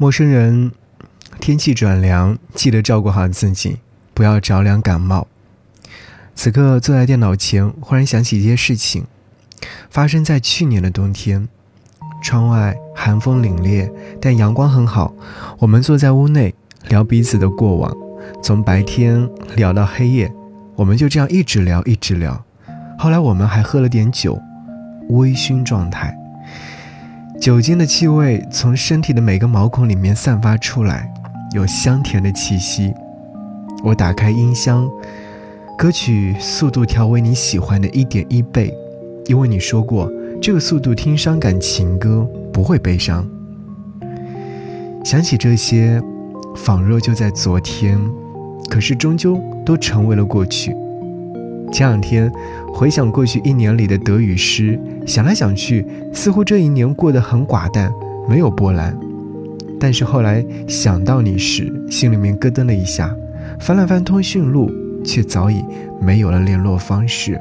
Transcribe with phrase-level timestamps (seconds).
[0.00, 0.70] 陌生人，
[1.40, 3.78] 天气转凉，记得照顾好自己，
[4.14, 5.26] 不要着凉感冒。
[6.36, 9.06] 此刻坐在电脑前，忽然想起一件事情，
[9.90, 11.48] 发生在去年的冬天。
[12.22, 13.90] 窗外寒风凛冽，
[14.20, 15.12] 但阳光很好。
[15.58, 16.54] 我们坐在屋内
[16.88, 17.92] 聊彼此的过往，
[18.40, 20.32] 从白天聊到黑夜，
[20.76, 22.40] 我们就这样一直聊，一直聊。
[22.96, 24.40] 后来我们还喝了点酒，
[25.08, 26.16] 微醺状态。
[27.40, 31.08] 酒精的气味从身体的每个毛孔里面散发出来，
[31.54, 32.92] 有香甜的气息。
[33.84, 34.90] 我打开音箱，
[35.76, 38.74] 歌曲速度调为你喜欢的一点一倍，
[39.26, 40.10] 因为你说过
[40.42, 43.24] 这个速度听伤感情歌不会悲伤。
[45.04, 46.02] 想起这些，
[46.56, 48.00] 仿若就在昨天，
[48.68, 50.74] 可是终究都成为了过去。
[51.70, 52.30] 前两天
[52.72, 57.92] 回想过去一年里的得与失，想来想去，似乎这一年过得很寡淡，
[58.28, 58.96] 没有波澜。
[59.80, 63.14] 但是后来想到你时，心里面咯噔了一下，
[63.60, 64.70] 翻了翻通讯录，
[65.04, 65.64] 却早已
[66.00, 67.40] 没有了联络方式。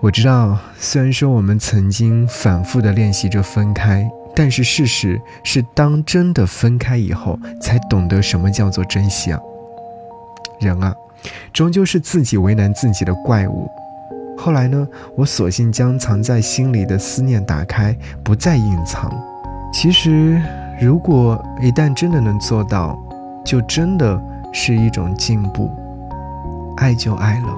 [0.00, 9.40] 我知道，虽然说我们曾经反复的练习着分开，但是事实是，当真的分开以后，才懂得什么叫做珍惜啊。
[10.58, 10.94] 人啊。
[11.54, 13.70] 终究是自己为难自己的怪物。
[14.36, 19.08] 后来呢，我索性将藏在心里的思念打开，不再隐藏。
[19.72, 20.42] 其实，
[20.80, 22.98] 如果一旦真的能做到，
[23.44, 24.20] 就真的
[24.52, 25.70] 是一种进步。
[26.78, 27.54] 爱就爱了，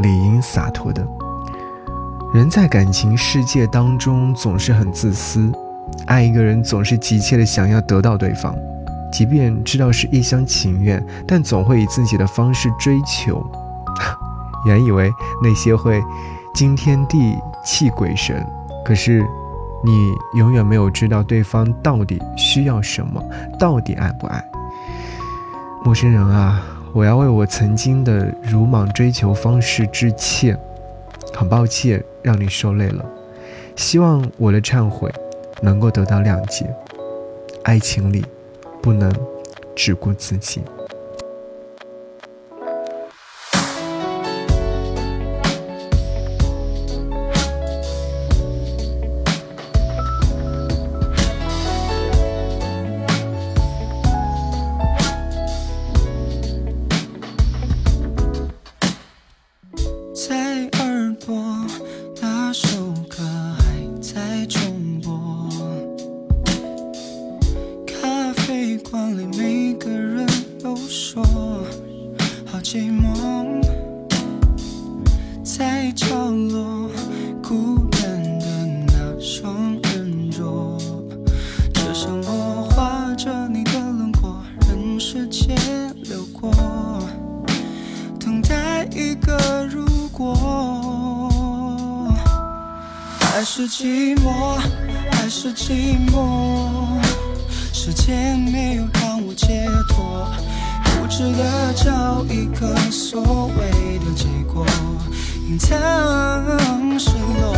[0.00, 1.06] 理应洒脱的。
[2.34, 5.52] 人在感情世界当中总是很自私，
[6.06, 8.52] 爱一个人总是急切的想要得到对方。
[9.20, 13.46] 即便知道是一厢情愿，但总会以自己的方式追求。
[14.64, 15.12] 原以为
[15.42, 16.02] 那些会
[16.54, 18.42] 惊天地泣鬼神，
[18.82, 19.20] 可是
[19.84, 19.92] 你
[20.38, 23.22] 永远没有知道对方到底需要什么，
[23.58, 24.42] 到底爱不爱。
[25.84, 26.62] 陌生人啊，
[26.94, 30.58] 我要为我曾经的鲁莽追求方式致歉，
[31.34, 33.04] 很抱歉让你受累了。
[33.76, 35.12] 希望我的忏悔
[35.60, 36.74] 能够得到谅解。
[37.64, 38.24] 爱情里。
[38.82, 39.12] 不能
[39.74, 40.62] 只顾自己。
[73.20, 73.62] 寂寞，
[75.44, 76.88] 在角落
[77.42, 78.00] 孤单
[78.38, 78.46] 的
[78.86, 80.78] 那双人弱，
[81.74, 85.54] 只剩我画着你的轮廓，任时间
[86.04, 86.50] 流过，
[88.18, 90.34] 等待一个如果。
[93.20, 94.58] 还是寂寞，
[95.10, 96.98] 还是寂寞，
[97.72, 98.84] 时间没有
[102.10, 103.22] 找一个所
[103.56, 104.66] 谓的结果，
[105.48, 105.70] 隐藏
[106.98, 107.10] 失
[107.40, 107.54] 落，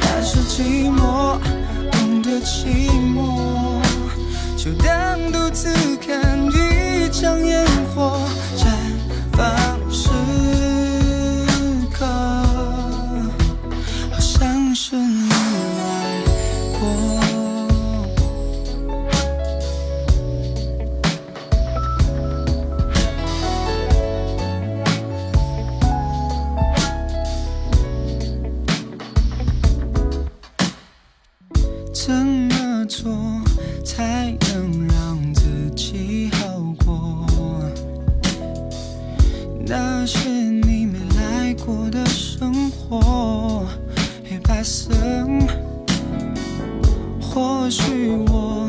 [0.00, 1.38] 还是寂寞，
[1.92, 3.80] 懂得寂寞，
[4.56, 7.64] 就当独自看一场烟
[7.94, 8.18] 火
[8.56, 8.66] 绽
[9.30, 9.40] 放
[9.92, 10.08] 时
[11.92, 12.04] 刻，
[14.10, 16.20] 好像是你来
[16.80, 17.21] 过。
[32.04, 33.12] 怎么做
[33.84, 37.24] 才能让自己好过？
[39.64, 43.64] 那些你没来过的生活，
[44.28, 44.92] 黑白色。
[47.20, 48.68] 或许我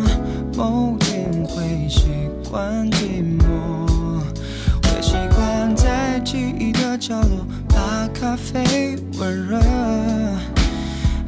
[0.55, 2.03] 某天会习
[2.51, 4.21] 惯寂寞，
[4.83, 9.59] 会习惯在记忆的角落把咖啡温热。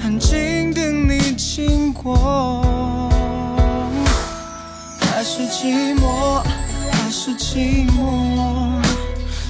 [0.04, 0.55] 安静
[1.36, 2.62] 经过，
[5.00, 6.42] 还是寂寞，
[6.92, 8.82] 还是寂寞，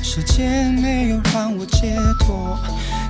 [0.02, 2.58] 时间没有让我解脱，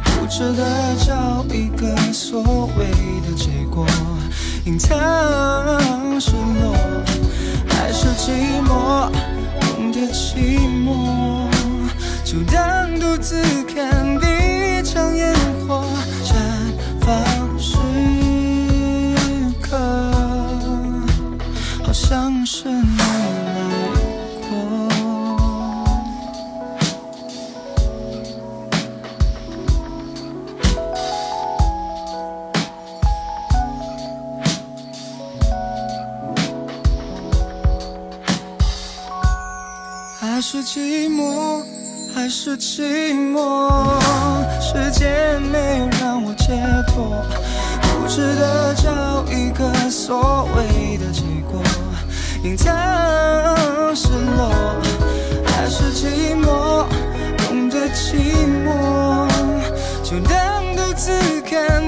[0.05, 2.91] 固执的找一个所谓
[3.21, 3.85] 的结果，
[4.65, 4.91] 隐藏
[6.19, 6.75] 失落，
[7.67, 9.09] 还是寂寞，
[40.17, 41.63] 还是寂寞，
[42.13, 43.69] 还是寂寞，
[44.59, 47.25] 时间没有让我解脱，
[47.81, 51.61] 不值得找一个所谓的结果，
[52.45, 52.71] 隐藏
[53.95, 54.07] 失
[54.37, 54.53] 落。
[55.43, 56.85] 还是寂寞，
[57.39, 59.27] 懂得寂寞，
[60.03, 61.81] 就当独自看